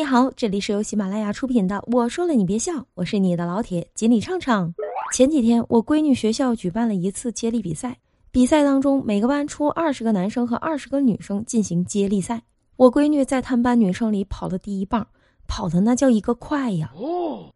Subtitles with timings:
[0.00, 4.72] 你好，这里是由喜马拉雅出品的《我说了你别笑》，我是你的老铁锦鲤畅畅。
[5.12, 7.98] 前几天，我闺女学校举办了一次接力比赛，
[8.30, 12.40] 比赛当中每个班出二十个男生和二十个女生进行接力赛。
[12.76, 15.06] 我闺女在他们班女生里跑了第一棒，
[15.46, 16.90] 跑的那叫一个快呀！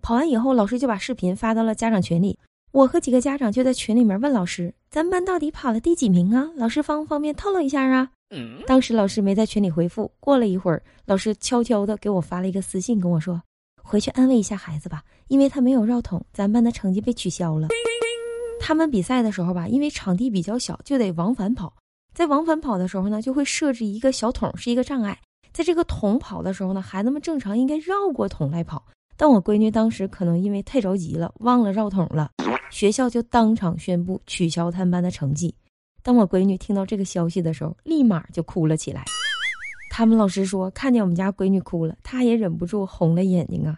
[0.00, 2.38] 跑完以后，老师就把视频发到了家长群里。
[2.72, 6.48] 我和几个家长就在群里面问老师：“咱们班到底跑了第几名啊？
[6.56, 8.12] 老师方不方便透露一下啊？”
[8.66, 13.42] 当时老师没在群里回复，过了一会儿，老师悄悄的给我发了一个私信，跟我说
[13.82, 17.68] ：“回去安慰一下孩子吧，因为他没有绕桶，咱班的成绩被取消了。
[18.60, 21.74] 他们比赛的时候吧，因为场地比较小，就得往返跑。
[22.14, 25.18] 在往返跑的时候呢，就会设置一个小桶，是一个障碍。
[25.52, 28.84] 在这个桶跑的时候呢，孩子们正常应该绕过桶来跑，
[29.16, 32.30] 但我闺女当时可能因为太着急了，忘了绕桶了，
[32.70, 35.52] 学校就当场宣布取消他们班的成绩。”
[36.02, 39.04] 当我闺女听到这个消息的时候，立马就哭了起来。
[39.90, 43.76] 他们老师说，看见我们家闺女哭了，她也忍不住红了眼睛啊。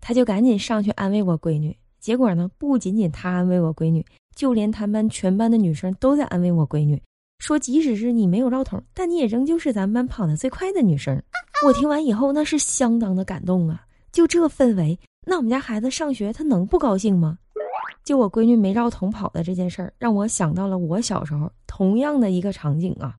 [0.00, 1.76] 他就赶紧上去安慰我闺女。
[2.00, 4.04] 结果呢，不仅仅他安慰我闺女，
[4.34, 7.00] 就连他们班全班的女生都在安慰我闺女，
[7.38, 11.22] 说即使是你没有绕桶，但你也仍旧是咱们班跑得最快的女生。
[11.66, 13.84] 我听完以后，那是相当的感动啊！
[14.10, 17.38] 就这氛围，那我们家孩子上学，他能不高兴吗？
[18.10, 23.14] 就我闺女没绕桶跑的这件事儿，让我想到了我小时候同样的一个场景啊。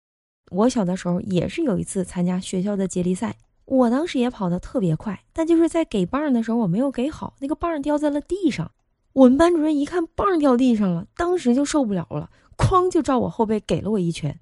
[0.50, 8.70] 我小的时候也是有一次参加学校的接力赛，我当时也跑得特别快，但就是在给棒的时候我没有给好，那个棒掉在了地上。
[9.14, 14.38] 我们班主任一看棒掉地上了，当时就受不了了，哐就照我后背给了我一拳。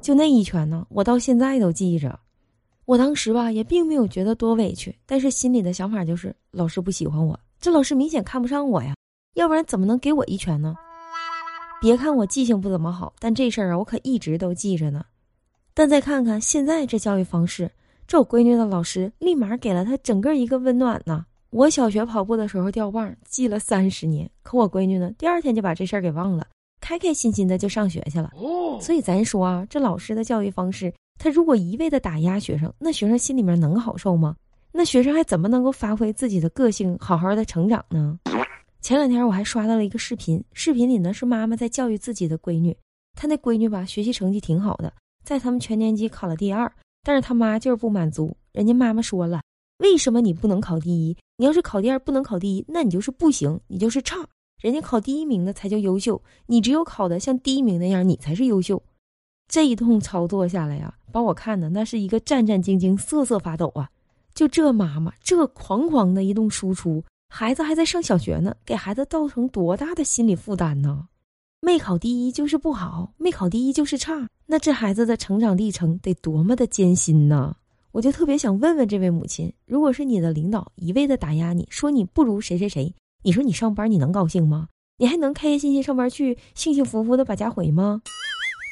[0.00, 2.18] 就那一拳呢，我到现在都记着。
[2.84, 8.92] 我当时吧也并没有觉得多委屈，但是心里的想法就是老师不喜欢我，这老师明显看不上我呀。
[9.34, 10.74] 要不然怎么能给我一拳呢？
[11.80, 15.04] 别看我记性不怎么好，但这事儿啊，我可一直都记着呢。
[15.74, 17.70] 但再看看现在这教育方式，
[18.06, 21.26] 这我闺女的老师立马给了她整个一个温暖呢。
[21.50, 26.46] 我小学跑步的时候掉棒，记了三十年，可我闺女呢，第二天就把这事儿给忘了，
[26.80, 28.30] 开开心心的就上学去了。
[28.80, 34.36] 所以咱说啊，这老师的教育方式，他如果一味的打压学生，那学生心里面能好受吗？
[34.72, 38.18] 那学生还怎么能够发挥自己的个性，好好的成长呢？
[38.84, 42.76] 前两天我还刷到了一个视频，视频里呢是妈妈在教育自己的闺女，
[43.14, 44.92] 她那闺女吧学习成绩挺好的，
[45.24, 46.70] 在他们全年级考了第二，
[47.02, 49.40] 但是他妈就是不满足，人家妈妈说了，
[49.78, 51.16] 为什么你不能考第一？
[51.38, 54.18] 你要是考第二不能考第一，那你就是不行，你就是差，
[54.60, 58.82] 人家考第一名的才叫优秀，你只有考的像第一名那样，你才是优秀。
[59.48, 63.88] 这一通操作下来呀，把我看的那是一个战战兢兢、瑟瑟发抖啊！
[64.34, 67.02] 就这妈妈这哐哐的一顿输出。
[67.28, 71.08] 孩子还在上小学呢，给孩子造成多大的心理负担呢？
[71.60, 77.56] 没考第一就是不好，没考第一就是差，那这孩子的成长历程得多么的艰辛呢？
[77.92, 82.92] 我就特别想问问这位母亲，如果是你的领导一味的打压你，说你不如谁谁谁，
[83.22, 84.68] 你说你上班你能高兴吗？
[84.98, 88.02] 你还能开开心心上班去，幸幸福福的把家回吗？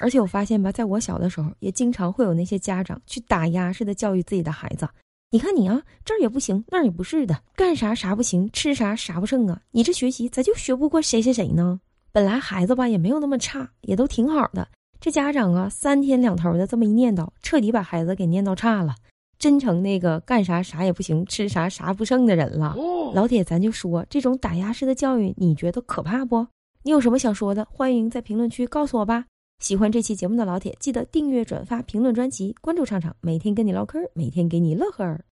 [0.01, 4.89] 而且我发现吧，在我小的时候，也经常会有那些家长去打压式的教育自己的孩子。
[5.33, 9.63] 你看你啊，这儿也不行，那儿也不是的，干啥啥不行，吃啥啥不剩啊！
[9.71, 11.81] 你这学习咋就学不过谁谁谁呢？
[12.13, 14.69] 本来孩子吧也没有那么差，也都挺好的。
[15.01, 18.95] 这家长啊，三天两头的这么一念叨，彻底把孩子给念叨差了，
[19.39, 22.77] 真成那个干啥啥也不行，吃啥啥不剩的人了。
[23.15, 26.47] 老铁，咱就说这种打压式的教育，你觉得可怕不？
[26.83, 29.25] 你有什么想说的，欢迎在评论区告诉我吧。
[29.63, 35.25] 喜欢这期节目的老铁，记得订阅、转发、评论专辑，关注畅畅，每天跟你唠嗑，每天给你乐呵儿。